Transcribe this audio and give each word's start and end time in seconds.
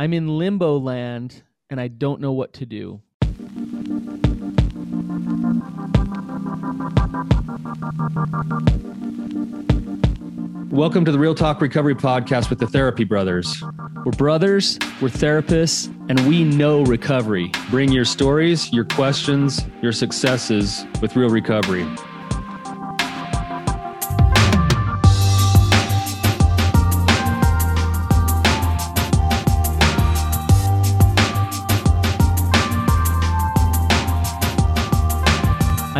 I'm 0.00 0.14
in 0.14 0.38
limbo 0.38 0.78
land 0.78 1.42
and 1.68 1.78
I 1.78 1.88
don't 1.88 2.22
know 2.22 2.32
what 2.32 2.54
to 2.54 2.64
do. 2.64 3.02
Welcome 10.70 11.04
to 11.04 11.12
the 11.12 11.18
Real 11.18 11.34
Talk 11.34 11.60
Recovery 11.60 11.94
Podcast 11.94 12.48
with 12.48 12.60
the 12.60 12.66
Therapy 12.66 13.04
Brothers. 13.04 13.62
We're 14.06 14.12
brothers, 14.12 14.78
we're 15.02 15.10
therapists, 15.10 15.94
and 16.08 16.26
we 16.26 16.44
know 16.44 16.82
recovery. 16.84 17.52
Bring 17.68 17.92
your 17.92 18.06
stories, 18.06 18.72
your 18.72 18.86
questions, 18.86 19.66
your 19.82 19.92
successes 19.92 20.86
with 21.02 21.14
real 21.14 21.28
recovery. 21.28 21.86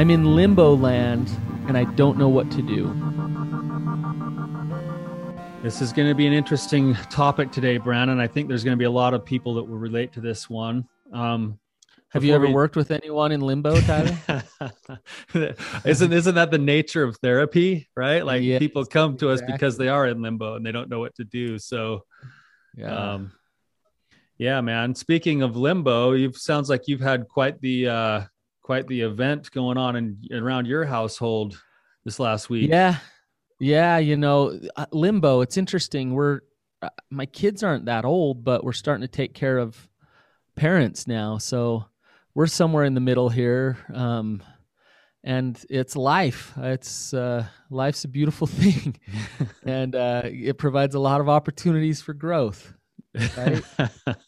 I'm 0.01 0.09
in 0.09 0.35
limbo 0.35 0.75
land 0.75 1.31
and 1.69 1.77
I 1.77 1.85
don't 1.85 2.17
know 2.17 2.31
what 2.31 2.51
to 2.53 2.63
do. 2.63 2.87
This 5.63 5.83
is 5.83 5.93
going 5.93 6.09
to 6.09 6.15
be 6.15 6.27
an 6.27 6.33
interesting 6.33 6.95
topic 7.11 7.53
today, 7.53 7.77
Brandon. 7.77 8.19
I 8.19 8.27
think 8.27 8.49
there's 8.49 8.65
going 8.65 8.73
to 8.73 8.79
be 8.79 8.87
a 8.87 8.91
lot 8.91 9.13
of 9.13 9.27
people 9.27 9.53
that 9.57 9.65
will 9.65 9.77
relate 9.77 10.15
to 10.15 10.23
this 10.23 10.49
one. 10.49 10.89
Um, 11.13 11.59
Have 12.13 12.25
you 12.25 12.35
ever 12.35 12.47
we... 12.47 12.53
worked 12.55 12.77
with 12.77 12.93
anyone 12.93 13.31
in 13.31 13.43
limbo, 13.43 13.79
Tyler? 13.83 14.17
isn't 15.85 16.13
isn't 16.15 16.35
that 16.35 16.51
the 16.51 16.57
nature 16.57 17.03
of 17.03 17.19
therapy, 17.19 17.87
right? 17.95 18.25
Like 18.25 18.43
yes, 18.43 18.59
people 18.59 18.87
come 18.87 19.19
to 19.19 19.29
us 19.29 19.43
because 19.47 19.77
they 19.77 19.89
are 19.89 20.07
in 20.07 20.23
limbo 20.23 20.55
and 20.55 20.65
they 20.65 20.73
don't 20.73 20.89
know 20.89 21.01
what 21.01 21.15
to 21.17 21.25
do. 21.25 21.59
So, 21.59 22.07
yeah, 22.75 22.97
um, 22.97 23.33
yeah, 24.39 24.63
man. 24.63 24.95
Speaking 24.95 25.43
of 25.43 25.59
limbo, 25.59 26.13
you 26.13 26.33
sounds 26.33 26.71
like 26.71 26.89
you've 26.89 27.03
had 27.03 27.29
quite 27.29 27.61
the 27.61 27.89
uh, 27.89 28.21
quite 28.71 28.87
the 28.87 29.01
event 29.01 29.51
going 29.51 29.77
on 29.77 29.97
in 29.97 30.17
around 30.33 30.65
your 30.65 30.85
household 30.85 31.61
this 32.05 32.21
last 32.21 32.49
week. 32.49 32.71
Yeah, 32.71 32.99
yeah. 33.59 33.99
You 33.99 34.17
know, 34.17 34.61
uh, 34.77 34.87
limbo. 34.93 35.41
It's 35.41 35.57
interesting. 35.57 36.15
We're 36.15 36.43
uh, 36.81 36.91
my 37.11 37.27
kids 37.27 37.65
aren't 37.65 37.87
that 37.87 38.05
old, 38.05 38.45
but 38.45 38.63
we're 38.63 38.73
starting 38.73 39.01
to 39.01 39.09
take 39.09 39.35
care 39.35 39.59
of 39.59 39.89
parents 40.55 41.09
now. 41.09 41.39
So 41.39 41.87
we're 42.37 42.47
somewhere 42.47 42.85
in 42.85 42.95
the 42.95 43.01
middle 43.01 43.29
here. 43.29 43.77
Um, 43.93 44.41
and 45.25 45.61
it's 45.69 45.97
life. 45.97 46.53
It's 46.57 47.13
uh, 47.13 47.47
life's 47.71 48.05
a 48.05 48.09
beautiful 48.09 48.47
thing, 48.63 49.01
and 49.65 49.97
uh, 49.97 50.23
it 50.27 50.59
provides 50.59 50.95
a 50.95 51.01
lot 51.01 51.21
of 51.21 51.29
opportunities 51.29 52.01
for 52.01 52.15
growth. 52.15 52.73
Right? 53.37 53.65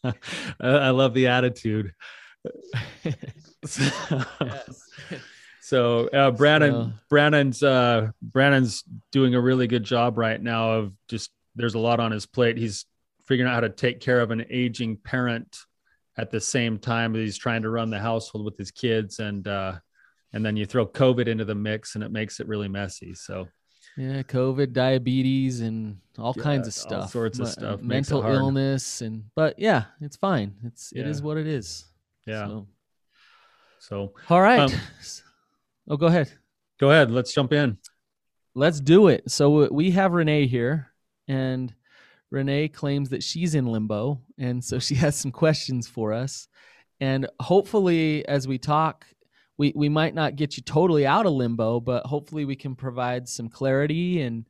I 0.61 0.91
love 0.91 1.15
the 1.15 1.29
attitude. 1.29 1.93
so 5.61 6.09
uh, 6.09 6.31
Brandon, 6.31 6.73
so. 6.73 6.93
Brandon's 7.09 7.62
uh, 7.62 8.11
Brandon's 8.21 8.85
doing 9.11 9.35
a 9.35 9.41
really 9.41 9.67
good 9.67 9.85
job 9.85 10.19
right 10.19 10.41
now 10.41 10.73
of 10.73 10.93
just 11.09 11.31
there's 11.55 11.75
a 11.75 11.79
lot 11.79 12.01
on 12.01 12.13
his 12.13 12.27
plate. 12.27 12.57
He's 12.57 12.87
figuring 13.27 13.51
out 13.51 13.55
how 13.55 13.61
to 13.61 13.69
take 13.69 14.01
care 14.01 14.20
of 14.20 14.31
an 14.31 14.45
aging 14.51 14.97
parent 14.97 15.59
at 16.19 16.31
the 16.31 16.41
same 16.41 16.79
time 16.79 17.15
he's 17.15 17.39
trying 17.39 17.63
to 17.63 17.70
run 17.70 17.91
the 17.91 17.98
household 17.98 18.45
with 18.45 18.59
his 18.59 18.70
kids 18.70 19.19
and 19.19 19.48
uh, 19.48 19.75
and 20.33 20.45
then 20.45 20.57
you 20.57 20.67
throw 20.67 20.87
COVID 20.87 21.27
into 21.27 21.45
the 21.45 21.55
mix 21.55 21.95
and 21.95 22.05
it 22.05 22.11
makes 22.11 22.41
it 22.41 22.48
really 22.48 22.69
messy. 22.69 23.15
So 23.15 23.48
yeah, 23.97 24.23
COVID, 24.23 24.73
diabetes, 24.73 25.61
and 25.61 25.98
all 26.19 26.33
yeah, 26.37 26.43
kinds 26.43 26.67
of 26.67 26.73
stuff, 26.73 27.03
all 27.03 27.09
sorts 27.09 27.39
of 27.39 27.48
stuff, 27.48 27.83
mental 27.83 28.23
illness, 28.23 29.03
and 29.03 29.25
but 29.35 29.59
yeah, 29.59 29.85
it's 30.01 30.17
fine. 30.17 30.55
It's 30.65 30.93
yeah. 30.95 31.03
it 31.03 31.09
is 31.09 31.20
what 31.20 31.37
it 31.37 31.47
is. 31.47 31.85
Yeah. 32.27 32.47
So, 32.47 32.67
so 33.81 34.12
all 34.31 34.41
right. 34.41 34.61
Um, 34.61 34.73
oh, 35.89 35.97
go 35.97 36.06
ahead. 36.06 36.33
Go 36.79 36.91
ahead. 36.91 37.11
Let's 37.11 37.33
jump 37.33 37.52
in. 37.52 37.79
Let's 38.55 38.80
do 38.80 39.08
it. 39.08 39.30
So 39.30 39.73
we 39.73 39.92
have 39.92 40.13
Renee 40.13 40.47
here, 40.47 40.92
and 41.27 41.74
Renee 42.30 42.69
claims 42.69 43.11
that 43.11 43.23
she's 43.23 43.55
in 43.55 43.67
limbo, 43.67 44.20
and 44.39 44.63
so 44.64 44.79
she 44.79 44.95
has 44.97 45.17
some 45.17 45.33
questions 45.33 45.86
for 45.89 46.13
us. 46.13 46.48
And 47.01 47.29
hopefully, 47.41 48.27
as 48.29 48.47
we 48.47 48.58
talk, 48.58 49.07
we 49.58 49.73
we 49.74 49.89
might 49.89 50.14
not 50.14 50.36
get 50.36 50.57
you 50.57 50.63
totally 50.63 51.07
out 51.07 51.27
of 51.27 51.33
limbo, 51.33 51.80
but 51.80 52.07
hopefully 52.07 52.45
we 52.45 52.57
can 52.57 52.74
provide 52.74 53.29
some 53.29 53.48
clarity 53.48 54.23
and 54.23 54.47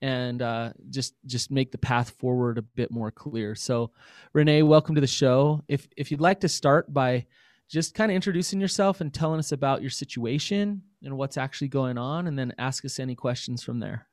and 0.00 0.42
uh, 0.42 0.72
just 0.90 1.14
just 1.26 1.50
make 1.50 1.72
the 1.72 1.78
path 1.78 2.10
forward 2.10 2.58
a 2.58 2.62
bit 2.62 2.90
more 2.90 3.10
clear. 3.10 3.54
So, 3.54 3.90
Renee, 4.32 4.62
welcome 4.62 4.94
to 4.94 5.00
the 5.00 5.06
show. 5.06 5.62
If 5.68 5.88
if 5.96 6.10
you'd 6.10 6.20
like 6.20 6.40
to 6.40 6.48
start 6.48 6.92
by 6.92 7.26
just 7.68 7.94
kind 7.94 8.10
of 8.10 8.14
introducing 8.14 8.60
yourself 8.60 9.00
and 9.00 9.12
telling 9.12 9.38
us 9.38 9.52
about 9.52 9.82
your 9.82 9.90
situation 9.90 10.82
and 11.02 11.16
what's 11.16 11.36
actually 11.36 11.68
going 11.68 11.98
on, 11.98 12.26
and 12.26 12.38
then 12.38 12.54
ask 12.58 12.84
us 12.84 12.98
any 12.98 13.14
questions 13.14 13.62
from 13.62 13.80
there. 13.80 14.06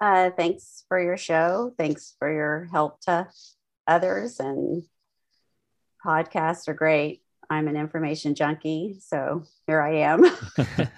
Uh, 0.00 0.30
thanks 0.30 0.84
for 0.88 1.00
your 1.00 1.16
show. 1.16 1.72
Thanks 1.78 2.14
for 2.18 2.32
your 2.32 2.68
help 2.72 3.00
to 3.02 3.28
others, 3.86 4.40
and 4.40 4.82
podcasts 6.04 6.68
are 6.68 6.74
great. 6.74 7.22
I'm 7.48 7.68
an 7.68 7.76
information 7.76 8.34
junkie, 8.34 8.96
so 9.00 9.44
here 9.66 9.80
I 9.80 9.96
am. 9.98 10.24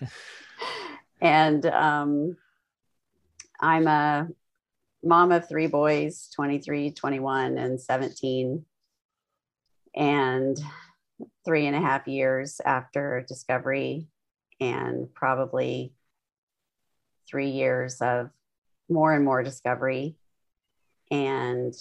and 1.21 1.67
um, 1.67 2.37
I'm 3.61 3.87
a 3.87 4.29
mom 5.03 5.33
of 5.33 5.49
three 5.49 5.67
boys 5.67 6.29
23, 6.35 6.93
21, 6.93 7.59
and 7.59 7.81
17. 7.81 8.65
And 9.95 10.59
three 11.45 11.67
and 11.67 11.77
a 11.77 11.81
half 11.81 12.07
years 12.07 12.61
after 12.65 13.25
discovery, 13.27 14.09
and 14.61 15.13
probably 15.15 15.95
three 17.29 17.51
years 17.51 18.01
of 18.01 18.31
more 18.89 19.15
and 19.15 19.25
more 19.25 19.43
discovery, 19.43 20.17
and 21.11 21.75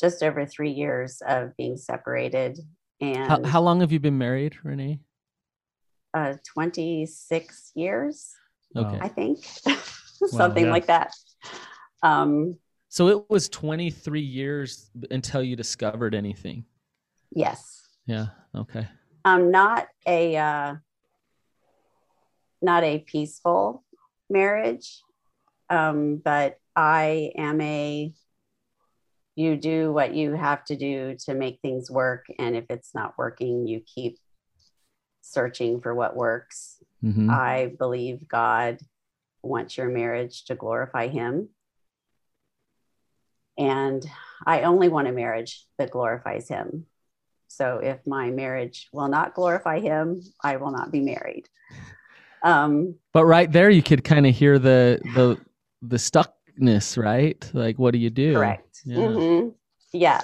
just 0.00 0.22
over 0.22 0.44
three 0.44 0.70
years 0.70 1.22
of 1.26 1.56
being 1.56 1.76
separated. 1.76 2.58
And 3.00 3.28
how, 3.28 3.44
how 3.44 3.62
long 3.62 3.80
have 3.80 3.92
you 3.92 4.00
been 4.00 4.18
married, 4.18 4.56
Renee? 4.64 5.00
Uh, 6.12 6.34
26 6.52 7.72
years. 7.74 8.34
Okay. 8.76 8.98
I 9.00 9.08
think 9.08 9.44
something 10.28 10.68
like 10.68 10.86
that. 10.86 11.12
Um, 12.02 12.58
so 12.88 13.08
it 13.08 13.28
was 13.28 13.48
23 13.48 14.20
years 14.20 14.90
until 15.10 15.42
you 15.42 15.56
discovered 15.56 16.14
anything. 16.14 16.64
Yes. 17.32 17.88
Yeah. 18.06 18.26
Okay. 18.54 18.86
Um, 19.24 19.50
not 19.50 19.88
a 20.06 20.36
uh, 20.36 20.74
not 22.60 22.84
a 22.84 22.98
peaceful 22.98 23.84
marriage, 24.28 25.02
um, 25.70 26.20
but 26.24 26.58
I 26.76 27.32
am 27.36 27.60
a. 27.60 28.12
You 29.36 29.56
do 29.56 29.92
what 29.92 30.14
you 30.14 30.34
have 30.34 30.64
to 30.66 30.76
do 30.76 31.16
to 31.24 31.34
make 31.34 31.58
things 31.60 31.90
work, 31.90 32.26
and 32.38 32.54
if 32.54 32.66
it's 32.70 32.94
not 32.94 33.14
working, 33.18 33.66
you 33.66 33.80
keep 33.80 34.18
searching 35.24 35.80
for 35.80 35.94
what 35.94 36.16
works. 36.16 36.76
Mm-hmm. 37.02 37.30
I 37.30 37.72
believe 37.78 38.28
God 38.28 38.78
wants 39.42 39.76
your 39.76 39.88
marriage 39.88 40.44
to 40.46 40.54
glorify 40.54 41.08
Him. 41.08 41.48
And 43.56 44.04
I 44.46 44.62
only 44.62 44.88
want 44.88 45.08
a 45.08 45.12
marriage 45.12 45.64
that 45.78 45.90
glorifies 45.90 46.48
Him. 46.48 46.86
So 47.48 47.78
if 47.78 47.98
my 48.06 48.30
marriage 48.30 48.88
will 48.92 49.08
not 49.08 49.34
glorify 49.34 49.80
Him, 49.80 50.22
I 50.42 50.56
will 50.56 50.70
not 50.70 50.90
be 50.90 51.00
married. 51.00 51.48
Um, 52.42 52.96
but 53.12 53.24
right 53.24 53.50
there, 53.50 53.70
you 53.70 53.82
could 53.82 54.04
kind 54.04 54.26
of 54.26 54.34
hear 54.34 54.58
the 54.58 55.00
the 55.14 55.40
the 55.80 55.96
stuckness, 55.96 57.02
right? 57.02 57.50
Like, 57.54 57.78
what 57.78 57.92
do 57.92 57.98
you 57.98 58.10
do? 58.10 58.34
Correct. 58.34 58.82
Yeah. 58.84 58.96
Mm-hmm. 58.98 59.48
yeah. 59.92 60.20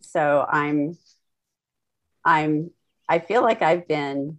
So 0.00 0.44
I'm 0.48 0.96
I'm 2.24 2.70
I 3.12 3.18
feel 3.18 3.42
like 3.42 3.60
I've 3.60 3.86
been 3.86 4.38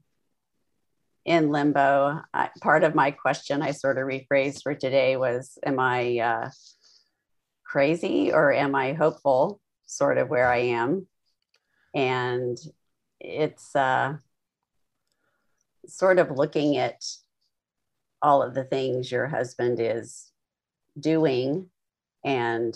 in 1.25 1.51
limbo. 1.51 2.21
Part 2.63 2.83
of 2.83 2.95
my 2.95 3.11
question 3.11 3.61
I 3.61 3.69
sort 3.69 3.99
of 3.99 4.05
rephrased 4.07 4.63
for 4.63 4.73
today 4.73 5.15
was 5.15 5.59
Am 5.63 5.79
I 5.79 6.17
uh, 6.17 6.49
crazy 7.63 8.33
or 8.33 8.51
am 8.51 8.73
I 8.73 8.93
hopeful? 8.93 9.61
Sort 9.85 10.17
of 10.17 10.27
where 10.27 10.51
I 10.51 10.57
am. 10.81 11.05
And 11.93 12.57
it's 13.19 13.75
uh, 13.75 14.15
sort 15.85 16.17
of 16.17 16.31
looking 16.31 16.77
at 16.77 16.99
all 18.23 18.41
of 18.41 18.55
the 18.55 18.63
things 18.63 19.11
your 19.11 19.27
husband 19.27 19.77
is 19.79 20.31
doing 20.99 21.69
and 22.25 22.75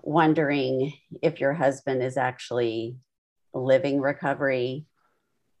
wondering 0.00 0.94
if 1.20 1.40
your 1.40 1.52
husband 1.52 2.02
is 2.02 2.16
actually 2.16 2.96
living 3.52 4.00
recovery. 4.00 4.86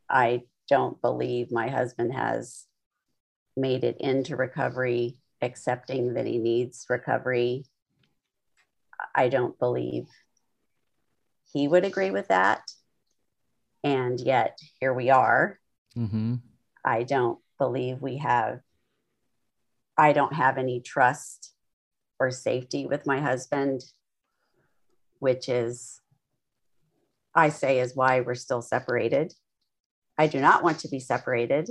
I 0.08 0.42
don't 0.68 1.00
believe 1.02 1.50
my 1.50 1.68
husband 1.68 2.12
has 2.14 2.66
made 3.56 3.84
it 3.84 3.96
into 4.00 4.36
recovery, 4.36 5.16
accepting 5.42 6.14
that 6.14 6.26
he 6.26 6.38
needs 6.38 6.86
recovery. 6.88 7.64
I 9.14 9.28
don't 9.28 9.58
believe 9.58 10.06
he 11.52 11.66
would 11.66 11.84
agree 11.84 12.10
with 12.10 12.28
that. 12.28 12.62
And 13.82 14.20
yet 14.20 14.58
here 14.78 14.92
we 14.94 15.10
are. 15.10 15.58
Mm-hmm. 15.96 16.36
I 16.84 17.02
don't 17.02 17.38
believe 17.58 18.00
we 18.00 18.18
have, 18.18 18.60
I 19.98 20.12
don't 20.12 20.34
have 20.34 20.58
any 20.58 20.80
trust 20.80 21.52
or 22.18 22.30
safety 22.30 22.86
with 22.86 23.06
my 23.06 23.20
husband, 23.20 23.82
which 25.18 25.48
is, 25.48 25.99
I 27.40 27.48
say, 27.48 27.80
is 27.80 27.96
why 27.96 28.20
we're 28.20 28.34
still 28.34 28.60
separated. 28.60 29.32
I 30.18 30.26
do 30.26 30.40
not 30.40 30.62
want 30.62 30.80
to 30.80 30.88
be 30.88 31.00
separated. 31.00 31.70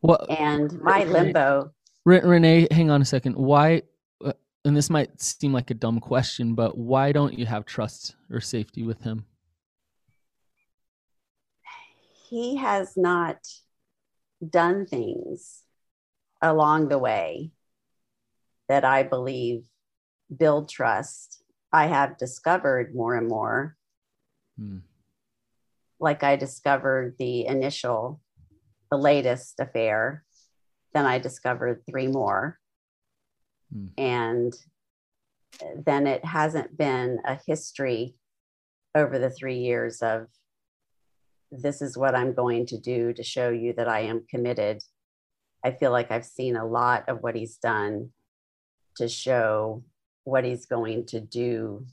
Well, 0.00 0.24
and 0.30 0.80
my 0.80 1.04
limbo. 1.04 1.72
Renee, 2.06 2.68
hang 2.70 2.90
on 2.90 3.02
a 3.02 3.04
second. 3.04 3.36
Why? 3.36 3.82
Uh, 4.24 4.32
and 4.64 4.74
this 4.74 4.88
might 4.88 5.20
seem 5.20 5.52
like 5.52 5.70
a 5.70 5.74
dumb 5.74 6.00
question, 6.00 6.54
but 6.54 6.78
why 6.78 7.12
don't 7.12 7.38
you 7.38 7.44
have 7.44 7.66
trust 7.66 8.16
or 8.30 8.40
safety 8.40 8.82
with 8.82 9.02
him? 9.02 9.26
He 12.30 12.56
has 12.56 12.96
not 12.96 13.36
done 14.48 14.86
things 14.86 15.64
along 16.40 16.88
the 16.88 16.98
way 16.98 17.50
that 18.70 18.86
I 18.86 19.02
believe 19.02 19.66
build 20.34 20.70
trust. 20.70 21.42
I 21.70 21.88
have 21.88 22.16
discovered 22.16 22.94
more 22.94 23.14
and 23.14 23.28
more. 23.28 23.76
Hmm. 24.58 24.78
Like 26.00 26.22
I 26.22 26.36
discovered 26.36 27.16
the 27.18 27.46
initial, 27.46 28.20
the 28.90 28.96
latest 28.96 29.60
affair, 29.60 30.24
then 30.94 31.06
I 31.06 31.18
discovered 31.18 31.82
three 31.88 32.08
more. 32.08 32.58
Hmm. 33.72 33.86
And 33.96 34.54
then 35.76 36.06
it 36.06 36.24
hasn't 36.24 36.76
been 36.76 37.18
a 37.24 37.38
history 37.46 38.14
over 38.94 39.18
the 39.18 39.30
three 39.30 39.58
years 39.58 40.02
of 40.02 40.26
this 41.50 41.82
is 41.82 41.96
what 41.96 42.14
I'm 42.14 42.34
going 42.34 42.66
to 42.66 42.78
do 42.78 43.12
to 43.12 43.22
show 43.22 43.50
you 43.50 43.74
that 43.74 43.88
I 43.88 44.00
am 44.00 44.24
committed. 44.28 44.82
I 45.64 45.72
feel 45.72 45.90
like 45.90 46.10
I've 46.10 46.24
seen 46.24 46.56
a 46.56 46.66
lot 46.66 47.08
of 47.08 47.22
what 47.22 47.36
he's 47.36 47.56
done 47.56 48.10
to 48.96 49.08
show 49.08 49.84
what 50.24 50.44
he's 50.44 50.66
going 50.66 51.06
to 51.06 51.20
do, 51.20 51.86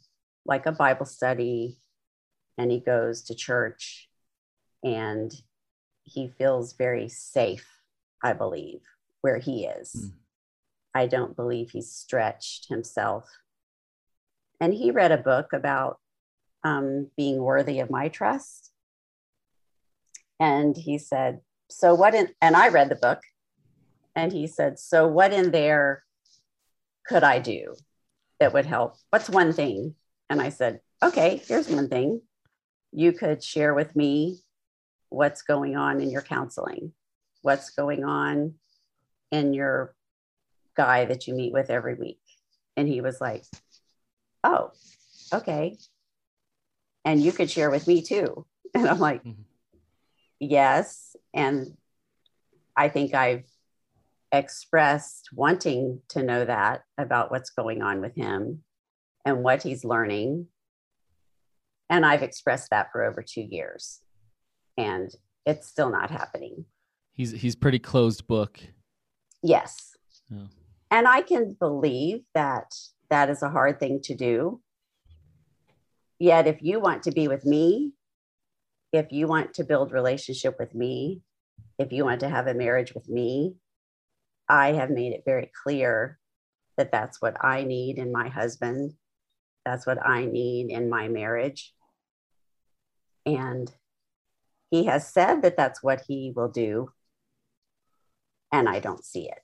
like 0.46 0.66
a 0.66 0.72
Bible 0.72 1.06
study, 1.06 1.78
and 2.60 2.70
he 2.70 2.80
goes 2.80 3.22
to 3.24 3.34
church 3.34 4.10
and 4.84 5.32
he 6.04 6.28
feels 6.28 6.74
very 6.74 7.08
safe, 7.08 7.66
I 8.22 8.34
believe, 8.34 8.82
where 9.22 9.38
he 9.38 9.66
is. 9.66 9.96
Mm. 9.96 10.12
I 10.94 11.08
don't 11.08 11.38
believe 11.38 11.72
he's 11.72 11.90
stretched 11.90 12.68
himself. 12.68 13.30
And 14.60 14.74
he 14.74 14.92
read 14.92 15.14
a 15.14 15.18
book 15.18 15.54
about 15.54 16.00
um, 16.66 17.08
being 17.16 17.42
worthy 17.42 17.80
of 17.80 17.90
my 17.90 18.10
trust. 18.10 18.72
And 20.38 20.76
he 20.76 20.98
said, 20.98 21.40
So 21.70 21.96
what 21.96 22.14
in, 22.14 22.28
and 22.42 22.58
I 22.58 22.68
read 22.68 22.90
the 22.90 22.96
book, 22.96 23.22
and 24.18 24.34
he 24.34 24.48
said, 24.48 24.80
So 24.80 25.08
what 25.08 25.32
in 25.32 25.52
there 25.52 26.04
could 27.08 27.24
I 27.24 27.40
do 27.40 27.76
that 28.42 28.52
would 28.52 28.66
help? 28.66 28.98
What's 29.12 29.30
one 29.30 29.54
thing? 29.54 29.96
And 30.30 30.42
I 30.42 30.50
said, 30.50 30.82
okay, 31.02 31.42
here's 31.48 31.70
one 31.70 31.88
thing. 31.88 32.22
You 32.92 33.12
could 33.14 33.44
share 33.44 33.74
with 33.74 33.96
me 33.96 34.40
what's 35.10 35.42
going 35.42 35.76
on 35.76 36.02
in 36.02 36.10
your 36.10 36.22
counseling, 36.22 36.94
what's 37.42 37.72
going 37.72 38.04
on 38.04 38.56
in 39.32 39.54
your 39.54 39.96
guy 40.76 41.06
that 41.06 41.28
you 41.28 41.34
meet 41.34 41.54
with 41.54 41.70
every 41.70 41.96
week. 41.96 42.22
And 42.78 42.88
he 42.88 43.02
was 43.02 43.20
like, 43.20 43.44
oh, 44.44 44.72
okay. 45.34 45.78
And 47.06 47.22
you 47.22 47.32
could 47.32 47.50
share 47.50 47.70
with 47.70 47.88
me 47.88 48.02
too. 48.02 48.46
And 48.76 48.88
I'm 48.88 49.00
like, 49.00 49.24
mm-hmm. 49.24 49.42
yes. 50.40 51.16
And 51.34 51.76
I 52.78 52.88
think 52.88 53.16
I've 53.16 53.46
expressed 54.32 55.30
wanting 55.34 56.02
to 56.10 56.22
know 56.22 56.46
that 56.46 56.84
about 56.96 57.32
what's 57.32 57.50
going 57.50 57.82
on 57.82 58.00
with 58.00 58.16
him 58.16 58.62
and 59.26 59.44
what 59.44 59.64
he's 59.64 59.84
learning. 59.84 60.46
And 61.90 62.06
I've 62.06 62.24
expressed 62.24 62.70
that 62.70 62.92
for 62.92 63.04
over 63.04 63.24
two 63.24 63.42
years. 63.42 64.02
And 64.78 65.12
it's 65.46 65.68
still 65.68 65.90
not 65.90 66.12
happening. 66.12 66.66
He's 67.14 67.32
he's 67.32 67.56
pretty 67.56 67.80
closed 67.80 68.28
book. 68.28 68.60
Yes. 69.42 69.98
Yeah. 70.30 70.46
And 70.92 71.08
I 71.08 71.22
can 71.22 71.56
believe 71.60 72.22
that 72.34 72.74
that 73.10 73.30
is 73.30 73.42
a 73.42 73.50
hard 73.50 73.80
thing 73.80 74.02
to 74.04 74.16
do. 74.16 74.62
Yet 76.20 76.48
if 76.48 76.62
you 76.62 76.80
want 76.80 77.04
to 77.04 77.12
be 77.12 77.28
with 77.28 77.46
me, 77.46 77.94
if 78.92 79.12
you 79.12 79.28
want 79.28 79.54
to 79.56 79.64
build 79.64 79.92
relationship 79.92 80.56
with 80.60 80.74
me, 80.74 81.22
if 81.78 81.92
you 81.92 82.04
want 82.06 82.20
to 82.22 82.30
have 82.30 82.48
a 82.48 82.54
marriage 82.54 82.94
with 82.94 83.08
me, 83.08 83.56
I 84.48 84.74
have 84.74 84.90
made 84.90 85.14
it 85.14 85.24
very 85.26 85.52
clear 85.64 86.20
that 86.78 86.92
that's 86.92 87.22
what 87.22 87.44
I 87.44 87.64
need 87.64 87.98
in 87.98 88.12
my 88.12 88.30
husband. 88.30 88.94
That's 89.66 89.86
what 89.86 90.04
I 90.06 90.26
need 90.26 90.72
in 90.72 90.90
my 90.90 91.08
marriage. 91.08 91.74
And 93.26 93.72
he 94.72 94.86
has 94.86 95.12
said 95.12 95.42
that 95.42 95.58
that's 95.58 95.82
what 95.84 96.04
he 96.08 96.32
will 96.36 96.50
do. 96.50 96.92
And 98.52 98.68
I 98.68 98.80
don't 98.80 99.04
see 99.04 99.30
it. 99.30 99.44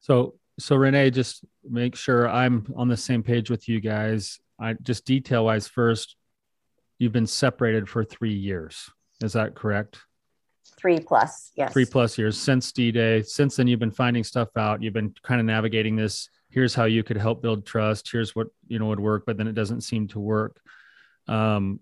So, 0.00 0.34
so 0.58 0.76
Renee, 0.76 1.10
just 1.10 1.44
make 1.68 1.96
sure 1.96 2.28
I'm 2.28 2.72
on 2.76 2.88
the 2.88 2.96
same 2.96 3.22
page 3.22 3.50
with 3.50 3.68
you 3.68 3.80
guys. 3.80 4.38
I 4.60 4.74
just 4.74 5.04
detail 5.04 5.44
wise 5.44 5.68
first, 5.68 6.16
you've 6.98 7.12
been 7.12 7.26
separated 7.26 7.88
for 7.88 8.04
three 8.04 8.34
years. 8.34 8.88
Is 9.22 9.32
that 9.32 9.54
correct? 9.54 9.98
three 10.78 10.98
plus 10.98 11.52
yes 11.56 11.72
three 11.72 11.84
plus 11.84 12.18
years 12.18 12.38
since 12.38 12.72
d-day 12.72 13.22
since 13.22 13.56
then 13.56 13.66
you've 13.66 13.80
been 13.80 13.90
finding 13.90 14.22
stuff 14.22 14.48
out 14.56 14.82
you've 14.82 14.92
been 14.92 15.14
kind 15.22 15.40
of 15.40 15.46
navigating 15.46 15.96
this 15.96 16.28
here's 16.50 16.74
how 16.74 16.84
you 16.84 17.02
could 17.02 17.16
help 17.16 17.42
build 17.42 17.64
trust 17.64 18.10
here's 18.10 18.34
what 18.34 18.48
you 18.66 18.78
know 18.78 18.86
would 18.86 19.00
work 19.00 19.24
but 19.26 19.36
then 19.36 19.46
it 19.46 19.54
doesn't 19.54 19.80
seem 19.80 20.06
to 20.06 20.20
work 20.20 20.60
um, 21.28 21.80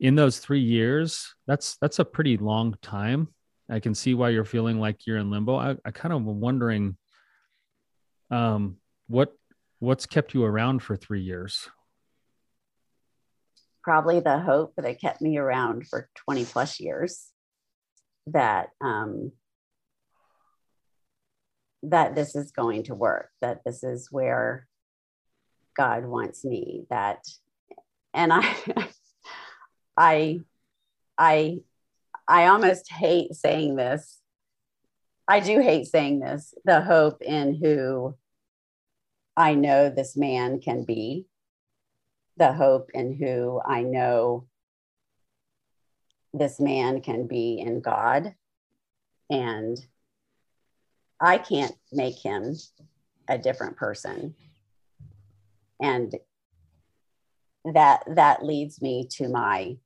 in 0.00 0.14
those 0.14 0.38
three 0.38 0.60
years 0.60 1.34
that's 1.46 1.76
that's 1.80 1.98
a 1.98 2.04
pretty 2.04 2.36
long 2.36 2.74
time 2.82 3.28
i 3.70 3.80
can 3.80 3.94
see 3.94 4.14
why 4.14 4.28
you're 4.28 4.44
feeling 4.44 4.78
like 4.78 5.06
you're 5.06 5.18
in 5.18 5.30
limbo 5.30 5.56
i, 5.56 5.76
I 5.84 5.90
kind 5.90 6.12
of 6.12 6.22
wondering 6.22 6.96
um, 8.30 8.78
what 9.06 9.32
what's 9.78 10.06
kept 10.06 10.34
you 10.34 10.44
around 10.44 10.82
for 10.82 10.96
three 10.96 11.22
years 11.22 11.68
probably 13.82 14.18
the 14.18 14.40
hope 14.40 14.74
that 14.76 15.00
kept 15.00 15.22
me 15.22 15.38
around 15.38 15.86
for 15.86 16.08
20 16.26 16.44
plus 16.44 16.80
years 16.80 17.30
that 18.26 18.70
um, 18.80 19.30
that 21.90 22.14
this 22.14 22.34
is 22.34 22.50
going 22.50 22.84
to 22.84 22.94
work, 22.94 23.30
that 23.40 23.60
this 23.64 23.82
is 23.82 24.08
where 24.10 24.66
God 25.76 26.04
wants 26.04 26.44
me. 26.44 26.84
That, 26.90 27.18
and 28.12 28.32
I, 28.32 28.54
I, 29.96 30.40
I, 31.18 31.60
I 32.28 32.46
almost 32.46 32.90
hate 32.90 33.34
saying 33.34 33.76
this. 33.76 34.20
I 35.28 35.40
do 35.40 35.60
hate 35.60 35.86
saying 35.86 36.20
this. 36.20 36.54
The 36.64 36.80
hope 36.80 37.22
in 37.22 37.54
who 37.54 38.16
I 39.36 39.54
know 39.54 39.90
this 39.90 40.16
man 40.16 40.60
can 40.60 40.84
be, 40.84 41.26
the 42.36 42.52
hope 42.52 42.90
in 42.94 43.12
who 43.12 43.60
I 43.64 43.82
know 43.82 44.46
this 46.32 46.60
man 46.60 47.00
can 47.00 47.26
be 47.26 47.58
in 47.58 47.80
God. 47.80 48.34
And 49.30 49.78
I 51.20 51.38
can't 51.38 51.74
make 51.92 52.18
him 52.18 52.54
a 53.28 53.38
different 53.38 53.76
person. 53.76 54.34
And 55.80 56.14
that 57.74 58.04
that 58.14 58.44
leads 58.44 58.80
me 58.80 59.08
to 59.12 59.28
my 59.28 59.76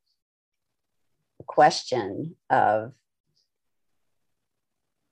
question 1.50 2.36
of 2.48 2.92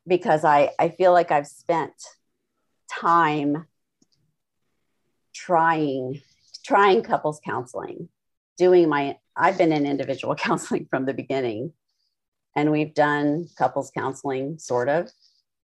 because 0.07 0.45
I, 0.45 0.71
I 0.78 0.88
feel 0.88 1.12
like 1.12 1.30
I've 1.30 1.47
spent 1.47 1.92
time 2.90 3.66
trying 5.35 6.23
trying 6.64 7.02
couples 7.02 7.40
counseling 7.45 8.09
doing 8.57 8.88
my 8.88 9.16
I've 9.37 9.59
been 9.59 9.73
in 9.73 9.87
individual 9.87 10.35
counseling 10.47 10.87
from 10.90 11.07
the 11.07 11.14
beginning. 11.14 11.73
And 12.57 12.73
we've 12.73 12.95
done 12.95 13.49
couples 13.57 13.92
counseling, 13.97 14.59
sort 14.59 14.88
of, 14.88 15.11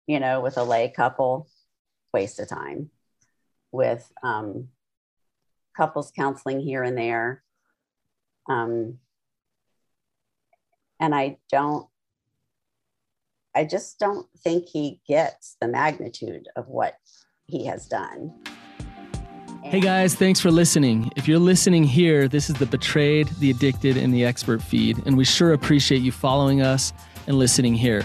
you 0.08 0.20
know, 0.20 0.42
with 0.42 0.58
a 0.58 0.64
lay 0.64 0.90
couple, 0.90 1.48
waste 2.12 2.40
of 2.40 2.50
time. 2.50 2.90
With 3.72 4.12
um, 4.24 4.70
couples 5.78 6.12
counseling 6.16 6.60
here 6.60 6.82
and 6.84 6.98
there. 6.98 7.44
Um, 8.50 8.98
and 11.02 11.14
I 11.16 11.38
don't, 11.52 11.88
I 13.54 13.66
just 13.66 14.00
don't 14.00 14.28
think 14.38 14.70
he 14.70 15.02
gets 15.08 15.58
the 15.60 15.68
magnitude 15.68 16.48
of 16.56 16.70
what 16.70 16.96
he 17.48 17.66
has 17.66 17.88
done. 17.88 18.34
Hey 19.64 19.80
guys, 19.80 20.16
thanks 20.16 20.40
for 20.40 20.52
listening. 20.52 21.12
If 21.16 21.28
you're 21.28 21.40
listening 21.40 21.84
here, 21.84 22.28
this 22.28 22.50
is 22.50 22.56
the 22.56 22.66
Betrayed, 22.66 23.28
the 23.40 23.52
Addicted, 23.52 23.98
and 23.98 24.14
the 24.14 24.24
Expert 24.24 24.62
feed, 24.62 25.02
and 25.06 25.18
we 25.18 25.26
sure 25.26 25.54
appreciate 25.54 26.02
you 26.02 26.12
following 26.12 26.62
us 26.62 26.94
and 27.28 27.38
listening 27.38 27.74
here. 27.74 28.04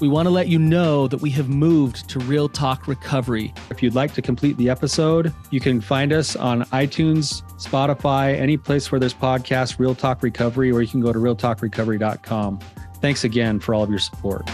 We 0.00 0.06
want 0.08 0.26
to 0.26 0.30
let 0.30 0.46
you 0.46 0.60
know 0.60 1.08
that 1.08 1.20
we 1.20 1.30
have 1.30 1.48
moved 1.48 2.08
to 2.10 2.20
Real 2.20 2.48
Talk 2.48 2.86
Recovery. 2.86 3.52
If 3.70 3.82
you'd 3.82 3.96
like 3.96 4.14
to 4.14 4.22
complete 4.22 4.56
the 4.56 4.70
episode, 4.70 5.34
you 5.50 5.58
can 5.58 5.80
find 5.80 6.12
us 6.12 6.36
on 6.36 6.62
iTunes, 6.66 7.42
Spotify, 7.56 8.38
any 8.38 8.56
place 8.56 8.92
where 8.92 9.00
there's 9.00 9.14
podcasts, 9.14 9.80
Real 9.80 9.96
Talk 9.96 10.22
Recovery, 10.22 10.70
or 10.70 10.82
you 10.82 10.88
can 10.88 11.00
go 11.00 11.12
to 11.12 11.18
realtalkrecovery.com. 11.18 12.60
Thanks 13.00 13.24
again 13.24 13.58
for 13.58 13.74
all 13.74 13.82
of 13.82 13.90
your 13.90 13.98
support. 13.98 14.48